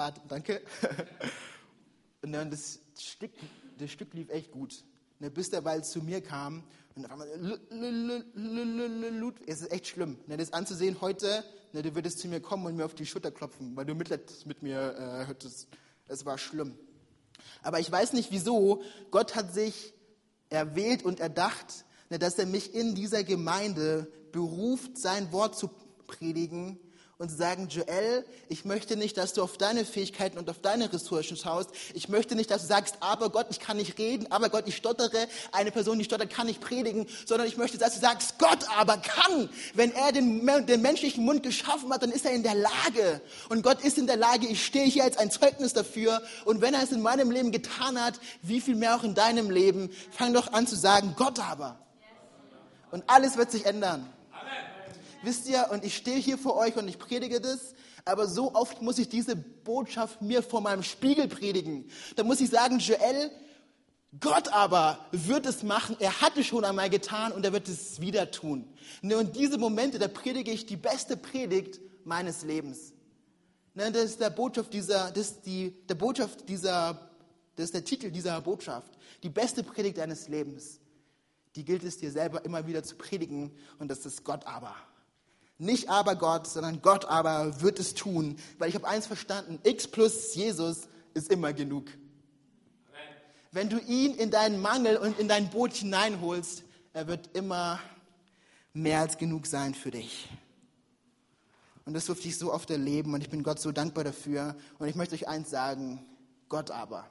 [0.00, 0.62] Ah, danke.
[2.22, 3.32] Und dann das Stück,
[3.76, 4.82] das Stück lief echt gut.
[5.18, 7.28] Bis der Ball zu mir kam und auf einmal,
[9.46, 10.16] es ist echt schlimm.
[10.26, 13.84] Das anzusehen heute, du würdest zu mir kommen und mir auf die Schulter klopfen, weil
[13.84, 15.68] du Mitleid mit mir äh, hattest.
[16.08, 16.78] Es war schlimm.
[17.60, 18.82] Aber ich weiß nicht wieso.
[19.10, 19.92] Gott hat sich
[20.48, 25.68] erwählt und erdacht, dass er mich in dieser Gemeinde beruft, sein Wort zu
[26.06, 26.80] predigen
[27.20, 31.36] und sagen, Joel, ich möchte nicht, dass du auf deine Fähigkeiten und auf deine Ressourcen
[31.36, 31.68] schaust.
[31.92, 34.74] Ich möchte nicht, dass du sagst, aber Gott, ich kann nicht reden, aber Gott, ich
[34.74, 35.28] stottere.
[35.52, 38.96] Eine Person, die stottert, kann nicht predigen, sondern ich möchte, dass du sagst, Gott aber
[38.96, 39.50] kann.
[39.74, 43.20] Wenn er den, den menschlichen Mund geschaffen hat, dann ist er in der Lage.
[43.50, 46.22] Und Gott ist in der Lage, ich stehe hier als ein Zeugnis dafür.
[46.46, 49.50] Und wenn er es in meinem Leben getan hat, wie viel mehr auch in deinem
[49.50, 51.78] Leben, fang doch an zu sagen, Gott aber.
[52.90, 54.10] Und alles wird sich ändern.
[55.22, 58.80] Wisst ihr, und ich stehe hier vor euch und ich predige das, aber so oft
[58.80, 61.90] muss ich diese Botschaft mir vor meinem Spiegel predigen.
[62.16, 63.30] Da muss ich sagen, Joel,
[64.18, 65.96] Gott aber wird es machen.
[66.00, 68.66] Er hat es schon einmal getan und er wird es wieder tun.
[69.02, 72.92] Ne, und diese Momente, da predige ich die beste Predigt meines Lebens.
[73.74, 77.10] Ne, das ist der Botschaft dieser, das ist die, der Botschaft dieser,
[77.54, 78.90] das ist der Titel dieser Botschaft.
[79.22, 80.80] Die beste Predigt deines Lebens.
[81.54, 84.74] Die gilt es dir selber immer wieder zu predigen und das ist Gott aber.
[85.60, 89.86] Nicht aber Gott, sondern Gott aber wird es tun, weil ich habe eins verstanden, X
[89.86, 91.84] plus Jesus ist immer genug.
[93.52, 96.62] Wenn du ihn in deinen Mangel und in dein Boot hineinholst,
[96.94, 97.78] er wird immer
[98.72, 100.30] mehr als genug sein für dich.
[101.84, 104.56] Und das durfte ich so oft erleben und ich bin Gott so dankbar dafür.
[104.78, 106.06] Und ich möchte euch eins sagen,
[106.48, 107.06] Gott aber.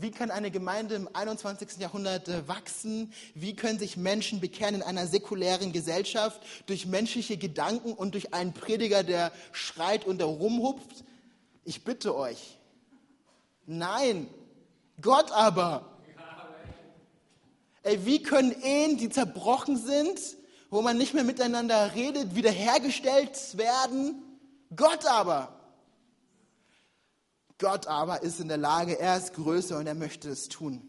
[0.00, 1.78] Wie kann eine Gemeinde im 21.
[1.78, 3.12] Jahrhundert äh, wachsen?
[3.34, 8.52] Wie können sich Menschen bekehren in einer säkulären Gesellschaft durch menschliche Gedanken und durch einen
[8.52, 11.04] Prediger, der schreit und der rumhupft?
[11.64, 12.58] Ich bitte euch.
[13.66, 14.28] Nein,
[15.00, 15.98] Gott aber.
[17.82, 20.20] Ey, wie können Ehen, die zerbrochen sind,
[20.70, 24.22] wo man nicht mehr miteinander redet, wiederhergestellt werden?
[24.76, 25.57] Gott aber.
[27.58, 30.82] Gott aber ist in der Lage, er ist größer und er möchte es tun.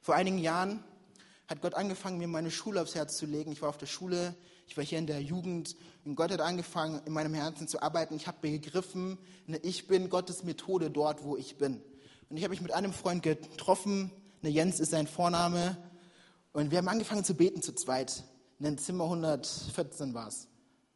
[0.00, 0.82] Vor einigen Jahren
[1.48, 3.52] hat Gott angefangen, mir meine Schule aufs Herz zu legen.
[3.52, 4.34] Ich war auf der Schule,
[4.66, 8.14] ich war hier in der Jugend und Gott hat angefangen, in meinem Herzen zu arbeiten.
[8.14, 11.82] Ich habe begriffen, ne, ich bin Gottes Methode dort, wo ich bin.
[12.30, 15.76] Und ich habe mich mit einem Freund getroffen, ne, Jens ist sein Vorname,
[16.52, 18.24] und wir haben angefangen zu beten zu zweit.
[18.58, 20.48] In Zimmer 114 war es.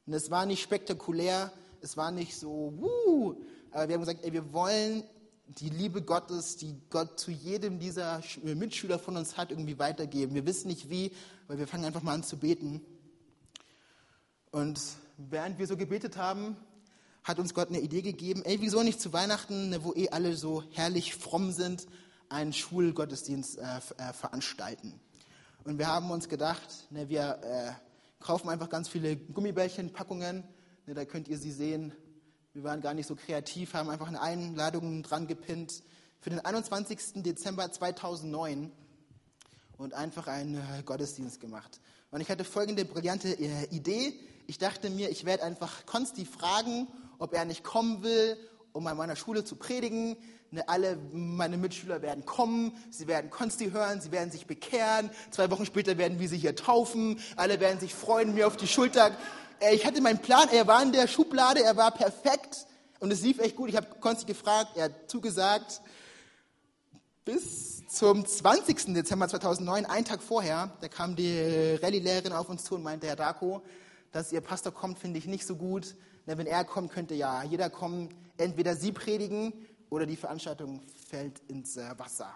[0.07, 3.37] Und es war nicht spektakulär, es war nicht so, wuh,
[3.76, 5.04] aber wir haben gesagt, ey, wir wollen
[5.48, 10.34] die Liebe Gottes, die Gott zu jedem dieser Mitschüler von uns hat, irgendwie weitergeben.
[10.34, 11.12] Wir wissen nicht wie,
[11.46, 12.80] weil wir fangen einfach mal an zu beten.
[14.50, 14.80] Und
[15.18, 16.56] während wir so gebetet haben,
[17.22, 20.36] hat uns Gott eine Idee gegeben, ey, wieso nicht zu Weihnachten, ne, wo eh alle
[20.36, 21.86] so herrlich fromm sind,
[22.30, 23.62] einen Schulgottesdienst äh,
[23.98, 24.98] äh, veranstalten.
[25.64, 27.72] Und wir haben uns gedacht, ne, wir äh,
[28.24, 30.44] kaufen einfach ganz viele Gummibärchenpackungen,
[30.86, 31.92] ne, da könnt ihr sie sehen,
[32.57, 35.83] wir waren gar nicht so kreativ, haben einfach eine Einladung dran gepinnt
[36.21, 37.23] für den 21.
[37.23, 38.73] Dezember 2009
[39.77, 41.81] und einfach einen äh, Gottesdienst gemacht.
[42.11, 44.14] Und ich hatte folgende brillante äh, Idee.
[44.47, 46.88] Ich dachte mir, ich werde einfach Konsti fragen,
[47.19, 48.38] ob er nicht kommen will,
[48.73, 50.16] um an meiner Schule zu predigen.
[50.51, 55.11] Ne, alle meine Mitschüler werden kommen, sie werden Konsti hören, sie werden sich bekehren.
[55.31, 57.21] Zwei Wochen später werden wir sie hier taufen.
[57.37, 59.14] Alle werden sich freuen, mir auf die Schulter
[59.73, 62.66] ich hatte meinen Plan, er war in der Schublade, er war perfekt
[63.01, 63.69] und es lief echt gut.
[63.69, 65.81] Ich habe Konsti gefragt, er hat zugesagt.
[67.25, 68.95] Bis zum 20.
[68.95, 73.16] Dezember 2009, einen Tag vorher, da kam die Rallye-Lehrerin auf uns zu und meinte, Herr
[73.16, 73.62] Darko,
[74.12, 75.97] dass Ihr Pastor kommt, finde ich nicht so gut.
[76.27, 78.14] wenn er kommt, könnte ja jeder kommen.
[78.37, 79.53] Entweder Sie predigen
[79.90, 82.35] oder die Veranstaltung fällt ins äh, Wasser.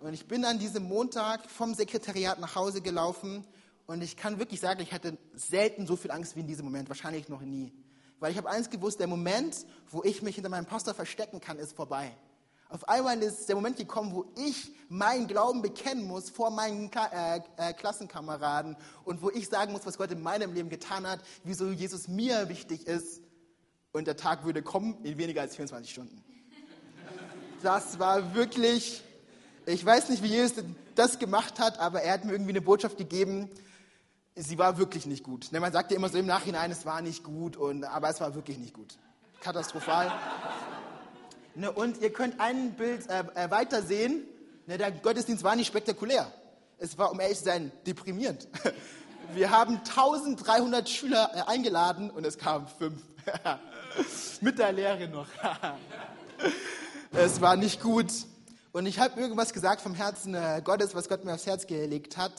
[0.00, 3.44] Und ich bin an diesem Montag vom Sekretariat nach Hause gelaufen
[3.88, 6.90] und ich kann wirklich sagen, ich hatte selten so viel Angst wie in diesem Moment,
[6.90, 7.72] wahrscheinlich noch nie.
[8.20, 11.58] Weil ich habe eins gewusst, der Moment, wo ich mich hinter meinem Pastor verstecken kann,
[11.58, 12.14] ist vorbei.
[12.68, 17.40] Auf einmal ist der Moment gekommen, wo ich meinen Glauben bekennen muss vor meinen äh,
[17.56, 21.70] äh, Klassenkameraden und wo ich sagen muss, was Gott in meinem Leben getan hat, wieso
[21.70, 23.22] Jesus mir wichtig ist.
[23.92, 26.22] Und der Tag würde kommen in weniger als 24 Stunden.
[27.62, 29.02] Das war wirklich,
[29.64, 30.62] ich weiß nicht, wie Jesus
[30.94, 33.48] das gemacht hat, aber er hat mir irgendwie eine Botschaft gegeben,
[34.38, 35.48] sie war wirklich nicht gut.
[35.52, 38.20] Ne, man sagt ja immer so im Nachhinein, es war nicht gut, und, aber es
[38.20, 38.96] war wirklich nicht gut.
[39.40, 40.12] Katastrophal.
[41.54, 44.24] Ne, und ihr könnt ein Bild äh, äh, weiter sehen.
[44.66, 46.32] Ne, der Gottesdienst war nicht spektakulär.
[46.78, 48.48] Es war, um ehrlich zu sein, deprimierend.
[49.34, 53.02] Wir haben 1300 Schüler äh, eingeladen und es kamen fünf.
[54.40, 55.26] Mit der Lehre noch.
[57.12, 58.06] es war nicht gut.
[58.72, 62.16] Und ich habe irgendwas gesagt vom Herzen äh, Gottes, was Gott mir aufs Herz gelegt
[62.16, 62.32] hat.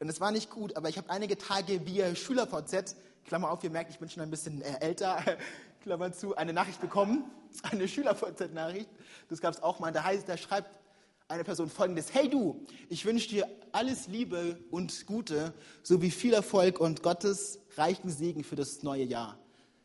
[0.00, 3.70] Und es war nicht gut, aber ich habe einige Tage via SchülerVZ, Klammer auf, ihr
[3.70, 5.22] merkt, ich bin schon ein bisschen äh, älter,
[5.82, 7.24] Klammer zu, eine Nachricht bekommen,
[7.64, 8.88] eine SchülerVZ-Nachricht.
[9.28, 9.92] Das gab es auch mal.
[9.92, 10.78] Da heißt, da schreibt
[11.26, 16.78] eine Person folgendes: Hey du, ich wünsche dir alles Liebe und Gute sowie viel Erfolg
[16.78, 19.38] und Gottes reichen Segen für das neue Jahr.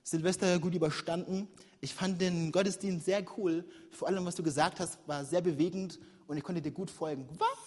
[0.03, 1.47] Silvester gut überstanden.
[1.81, 3.65] Ich fand den Gottesdienst sehr cool.
[3.89, 7.27] Vor allem, was du gesagt hast, war sehr bewegend und ich konnte dir gut folgen.
[7.37, 7.62] Was?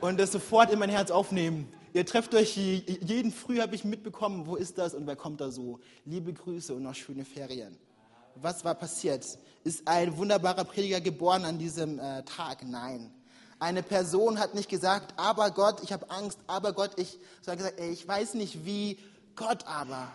[0.00, 1.72] Und das sofort in mein Herz aufnehmen.
[1.92, 5.50] Ihr trefft euch jeden Früh, habe ich mitbekommen, wo ist das und wer kommt da
[5.50, 5.80] so?
[6.04, 7.76] Liebe Grüße und noch schöne Ferien.
[8.36, 9.26] Was war passiert?
[9.64, 12.64] Ist ein wunderbarer Prediger geboren an diesem äh, Tag?
[12.64, 13.10] Nein.
[13.58, 17.80] Eine Person hat nicht gesagt, aber Gott, ich habe Angst, aber Gott, ich, sondern gesagt,
[17.80, 18.98] ey, ich weiß nicht wie,
[19.34, 20.12] Gott aber.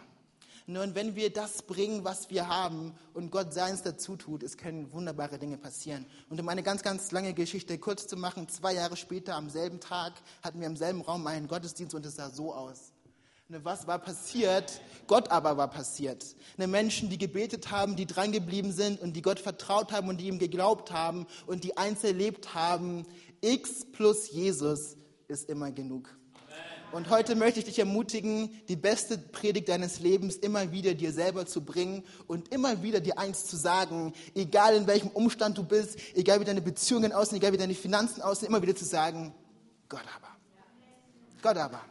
[0.66, 4.92] Nur wenn wir das bringen, was wir haben und Gott seins dazu tut, es können
[4.94, 6.06] wunderbare Dinge passieren.
[6.30, 9.82] Und um eine ganz, ganz lange Geschichte kurz zu machen, zwei Jahre später, am selben
[9.82, 12.94] Tag, hatten wir im selben Raum einen Gottesdienst und es sah so aus.
[13.50, 14.82] Was war passiert?
[15.06, 16.26] Gott aber war passiert.
[16.58, 20.28] Eine Menschen, die gebetet haben, die drangeblieben sind und die Gott vertraut haben und die
[20.28, 23.06] ihm geglaubt haben und die eins erlebt haben,
[23.42, 24.96] X plus Jesus
[25.28, 26.10] ist immer genug.
[26.94, 31.48] Und heute möchte ich dich ermutigen, die beste Predigt deines Lebens immer wieder dir selber
[31.48, 35.98] zu bringen und immer wieder dir eins zu sagen, egal in welchem Umstand du bist,
[36.14, 39.34] egal wie deine Beziehungen aussehen, egal wie deine Finanzen aussehen, immer wieder zu sagen,
[39.90, 40.28] Gott aber.
[41.42, 41.82] Gott aber.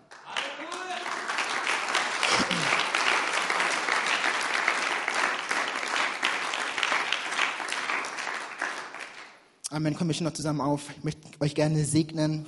[9.71, 9.97] Amen.
[9.97, 10.91] Kommen wir schon noch zusammen auf.
[10.97, 12.47] Ich möchte euch gerne segnen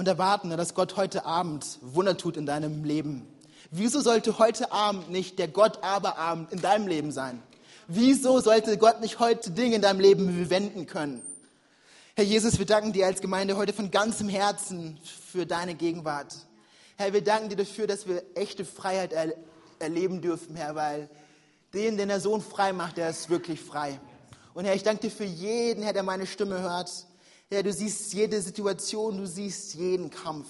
[0.00, 3.28] und erwarten, dass Gott heute Abend Wunder tut in deinem Leben.
[3.70, 7.42] Wieso sollte heute Abend nicht der Gott-Aber-Abend in deinem Leben sein?
[7.86, 11.20] Wieso sollte Gott nicht heute Dinge in deinem Leben wenden können?
[12.16, 14.98] Herr Jesus, wir danken dir als Gemeinde heute von ganzem Herzen
[15.30, 16.34] für deine Gegenwart.
[16.96, 19.34] Herr, wir danken dir dafür, dass wir echte Freiheit er
[19.80, 21.10] erleben dürfen, Herr, weil
[21.74, 24.00] den, den der Sohn frei macht, der ist wirklich frei.
[24.54, 26.90] Und Herr, ich danke dir für jeden, Herr, der meine Stimme hört.
[27.52, 30.46] Herr, du siehst jede Situation, du siehst jeden Kampf.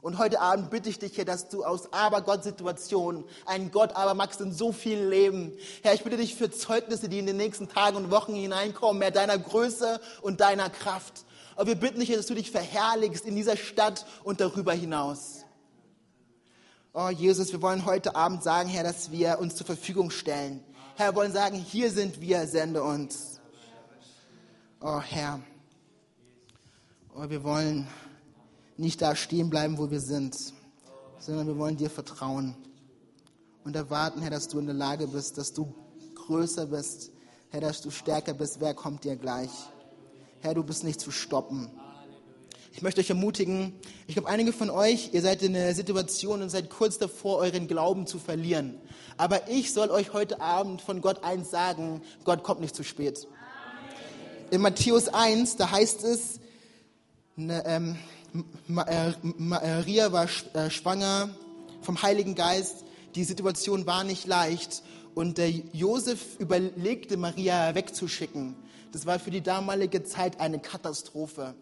[0.00, 4.40] Und heute Abend bitte ich dich, Herr, dass du aus Aber-Gott-Situationen einen Gott aber machst
[4.40, 5.52] in so vielen Leben.
[5.82, 9.10] Herr, ich bitte dich für Zeugnisse, die in den nächsten Tagen und Wochen hineinkommen, mehr
[9.10, 11.26] deiner Größe und deiner Kraft.
[11.54, 15.44] Aber wir bitten dich, dass du dich verherrlichst in dieser Stadt und darüber hinaus.
[16.94, 20.64] Oh Jesus, wir wollen heute Abend sagen, Herr, dass wir uns zur Verfügung stellen.
[20.94, 23.38] Herr, wir wollen sagen, hier sind wir, sende uns.
[24.80, 25.40] Oh Herr.
[27.16, 27.86] Aber wir wollen
[28.76, 30.36] nicht da stehen bleiben, wo wir sind,
[31.18, 32.54] sondern wir wollen dir vertrauen
[33.64, 35.74] und erwarten, Herr, dass du in der Lage bist, dass du
[36.14, 37.10] größer bist,
[37.48, 38.60] Herr, dass du stärker bist.
[38.60, 39.48] Wer kommt dir gleich?
[40.42, 41.70] Herr, du bist nicht zu stoppen.
[42.74, 43.72] Ich möchte euch ermutigen,
[44.06, 47.66] ich glaube, einige von euch, ihr seid in einer Situation und seid kurz davor, euren
[47.66, 48.78] Glauben zu verlieren.
[49.16, 53.26] Aber ich soll euch heute Abend von Gott eins sagen, Gott kommt nicht zu spät.
[54.50, 56.40] In Matthäus 1, da heißt es,
[57.38, 57.96] ähm,
[58.86, 61.30] äh, Maria war äh, schwanger
[61.82, 62.84] vom Heiligen Geist.
[63.14, 64.82] Die Situation war nicht leicht.
[65.14, 68.56] Und der Josef überlegte, Maria wegzuschicken.
[68.92, 71.54] Das war für die damalige Zeit eine Katastrophe.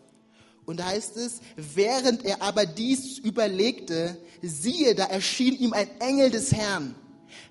[0.65, 6.31] Und da heißt es, während er aber dies überlegte, siehe, da erschien ihm ein Engel
[6.31, 6.95] des Herrn.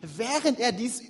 [0.02, 1.04] Während er dies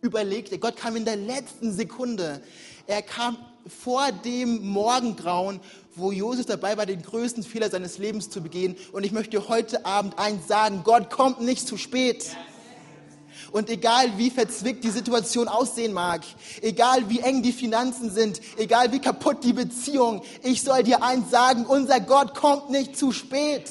[0.00, 2.42] überlegte, Gott kam in der letzten Sekunde.
[2.86, 5.60] Er kam vor dem Morgengrauen
[5.96, 8.76] wo Josef dabei war, den größten Fehler seines Lebens zu begehen.
[8.92, 12.36] Und ich möchte heute Abend eins sagen, Gott kommt nicht zu spät.
[13.52, 16.22] Und egal wie verzwickt die Situation aussehen mag,
[16.60, 21.30] egal wie eng die Finanzen sind, egal wie kaputt die Beziehung, ich soll dir eins
[21.30, 23.70] sagen, unser Gott kommt nicht zu spät.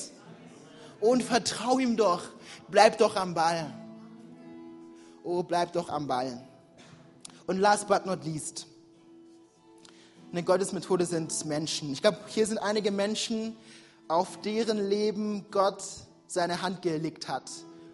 [1.02, 2.22] Und vertrau ihm doch,
[2.70, 3.74] bleib doch am Ball.
[5.26, 6.42] Oh, bleib doch am Ball.
[7.46, 8.68] Und last but not least,
[10.34, 11.94] eine Gottesmethode sind Menschen.
[11.94, 13.56] Ich glaube, hier sind einige Menschen,
[14.08, 15.84] auf deren Leben Gott
[16.26, 17.52] seine Hand gelegt hat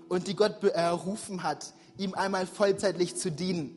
[0.07, 3.75] und die Gott berufen hat, ihm einmal vollzeitlich zu dienen.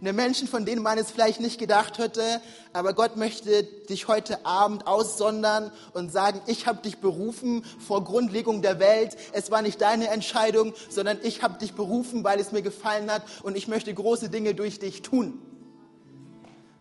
[0.00, 2.40] Eine Menschen, von denen man es vielleicht nicht gedacht hätte,
[2.72, 8.62] aber Gott möchte dich heute Abend aussondern und sagen, ich habe dich berufen vor Grundlegung
[8.62, 9.16] der Welt.
[9.32, 13.24] Es war nicht deine Entscheidung, sondern ich habe dich berufen, weil es mir gefallen hat
[13.42, 15.42] und ich möchte große Dinge durch dich tun.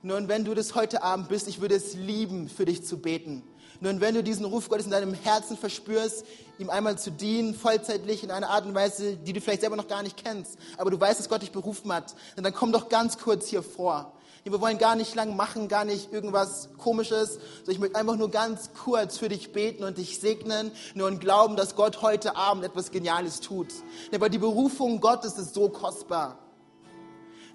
[0.07, 3.43] Nun, wenn du das heute Abend bist, ich würde es lieben, für dich zu beten.
[3.81, 6.25] Nun, wenn du diesen Ruf Gottes in deinem Herzen verspürst,
[6.59, 9.89] ihm einmal zu dienen, vollzeitlich in einer Art und Weise, die du vielleicht selber noch
[9.89, 13.17] gar nicht kennst, aber du weißt, dass Gott dich berufen hat, dann komm doch ganz
[13.17, 14.13] kurz hier vor.
[14.45, 18.31] Wir wollen gar nicht lang machen, gar nicht irgendwas Komisches, sondern ich möchte einfach nur
[18.31, 22.63] ganz kurz für dich beten und dich segnen, nur und glauben, dass Gott heute Abend
[22.63, 23.73] etwas Geniales tut.
[24.15, 26.46] Aber die Berufung Gottes ist so kostbar.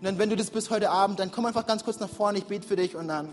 [0.03, 2.39] Und dann, wenn du das bist heute Abend, dann komm einfach ganz kurz nach vorne,
[2.39, 3.29] ich bete für dich und dann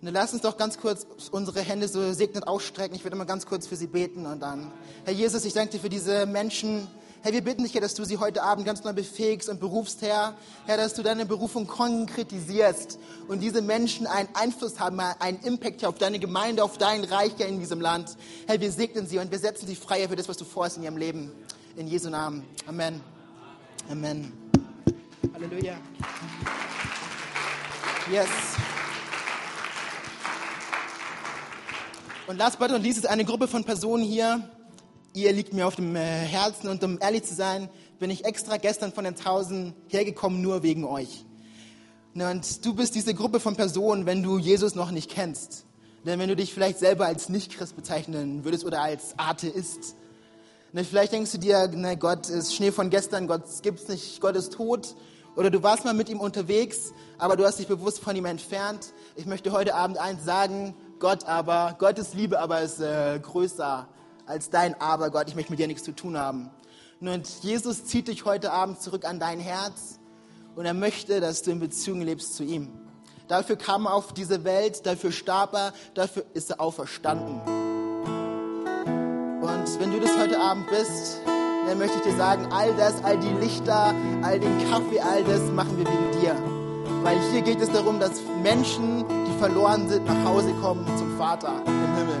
[0.00, 2.94] und dann lass uns doch ganz kurz unsere Hände so segnend ausstrecken.
[2.94, 4.70] Ich werde mal ganz kurz für sie beten und dann.
[5.04, 6.86] Herr Jesus, ich danke dir für diese Menschen.
[7.22, 10.02] Herr, wir bitten dich, Herr, dass du sie heute Abend ganz neu befähigst und berufst,
[10.02, 10.34] Herr.
[10.66, 12.98] Herr, dass du deine Berufung konkretisierst
[13.28, 17.48] und diese Menschen einen Einfluss haben, einen Impact auf deine Gemeinde, auf dein Reich hier
[17.48, 18.16] in diesem Land.
[18.46, 20.84] Herr, wir segnen sie und wir setzen sie frei für das, was du vorhast in
[20.84, 21.32] ihrem Leben.
[21.76, 22.44] In Jesu Namen.
[22.68, 23.00] Amen.
[23.90, 24.47] Amen.
[25.34, 25.76] Halleluja.
[28.10, 28.28] Yes.
[32.26, 34.48] Und last but not least ist eine Gruppe von Personen hier.
[35.14, 37.68] Ihr liegt mir auf dem äh, Herzen und um ehrlich zu sein,
[37.98, 41.24] bin ich extra gestern von den Tausend hergekommen, nur wegen euch.
[42.14, 45.64] Und du bist diese Gruppe von Personen, wenn du Jesus noch nicht kennst.
[46.04, 49.94] Denn wenn du dich vielleicht selber als Nicht-Christ bezeichnen würdest oder als Atheist.
[50.74, 54.52] Vielleicht denkst du dir, ne, Gott ist Schnee von gestern, Gott gibt's nicht, Gott ist
[54.52, 54.94] tot.
[55.38, 58.92] Oder du warst mal mit ihm unterwegs, aber du hast dich bewusst von ihm entfernt.
[59.14, 63.86] Ich möchte heute Abend eins sagen, Gott aber, Gottes Liebe aber ist äh, größer
[64.26, 66.50] als dein Aber, Gott, ich möchte mit dir nichts zu tun haben.
[67.00, 70.00] Und Jesus zieht dich heute Abend zurück an dein Herz
[70.56, 72.72] und er möchte, dass du in Beziehung lebst zu ihm.
[73.28, 77.40] Dafür kam er auf diese Welt, dafür starb er, dafür ist er auferstanden.
[79.40, 81.20] Und wenn du das heute Abend bist,
[81.68, 85.42] dann möchte ich dir sagen, all das, all die Lichter, all den Kaffee, all das
[85.52, 86.34] machen wir wegen dir.
[87.02, 88.12] Weil hier geht es darum, dass
[88.42, 92.20] Menschen, die verloren sind, nach Hause kommen zum Vater im Himmel.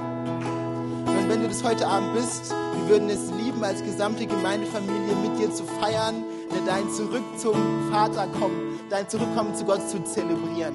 [1.06, 5.38] Und wenn du das heute Abend bist, wir würden es lieben, als gesamte Gemeindefamilie mit
[5.38, 6.24] dir zu feiern,
[6.66, 10.74] dein Zurück zum Vater kommen, dein Zurückkommen zu Gott zu zelebrieren.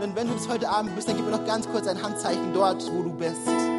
[0.00, 2.52] Und wenn du das heute Abend bist, dann gib mir noch ganz kurz ein Handzeichen
[2.52, 3.77] dort, wo du bist.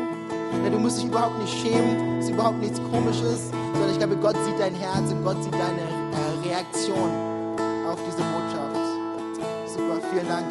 [0.63, 4.15] Ja, du musst dich überhaupt nicht schämen, es ist überhaupt nichts Komisches, sondern ich glaube,
[4.17, 7.09] Gott sieht dein Herz und Gott sieht deine äh, Reaktion
[7.87, 8.59] auf diese Botschaft
[10.11, 10.47] vielen Dank.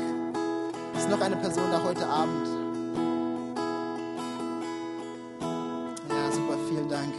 [0.97, 2.47] Ist noch eine Person da heute Abend.
[6.09, 7.15] Ja, super, vielen Dank.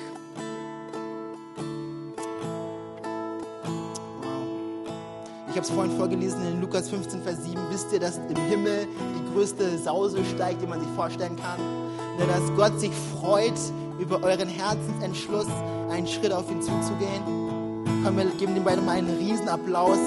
[5.49, 7.59] Ich habe es vorhin vorgelesen in Lukas 15, Vers 7.
[7.71, 11.59] Wisst ihr, dass im Himmel die größte Sause steigt, die man sich vorstellen kann?
[12.28, 13.59] Dass Gott sich freut
[13.99, 15.47] über euren Herzensentschluss,
[15.89, 17.24] einen Schritt auf ihn zuzugehen.
[18.03, 19.97] Komm, wir geben den beiden mal einen Riesenapplaus.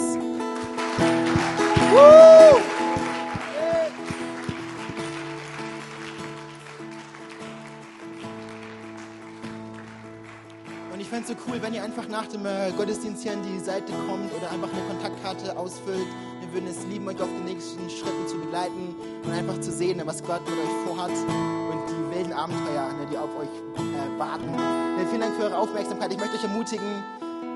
[10.92, 13.42] Und ich fände es so cool, wenn ihr einfach nach dem äh, Gottesdienst hier an
[13.42, 16.06] die Seite kommt oder einfach eine Kontaktkarte ausfüllt.
[16.53, 18.94] Wir würden es lieben, euch auf den nächsten Schritten zu begleiten
[19.24, 23.16] und einfach zu sehen, was Gott mit euch vorhat und die wilden Abenteuer, ne, die
[23.16, 24.50] auf euch äh, warten.
[24.50, 26.12] Ne, vielen Dank für eure Aufmerksamkeit.
[26.12, 26.84] Ich möchte euch ermutigen,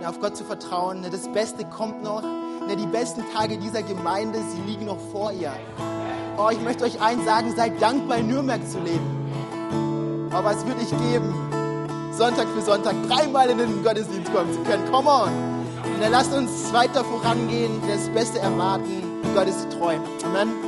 [0.01, 1.05] ne, auf Gott zu vertrauen.
[1.13, 2.23] Das Beste kommt noch.
[2.23, 5.53] Die besten Tage dieser Gemeinde, sie liegen noch vor ihr.
[6.39, 10.31] Oh, ich möchte euch eins sagen, seid dankbar, in Nürnberg zu leben.
[10.33, 11.35] Aber es wird nicht geben,
[12.13, 14.91] Sonntag für Sonntag dreimal in den Gottesdienst kommen zu können.
[14.91, 15.46] Come on.
[15.97, 19.03] Und dann lasst uns weiter vorangehen, das Beste erwarten.
[19.35, 19.97] Gott ist treu.
[20.25, 20.66] Amen.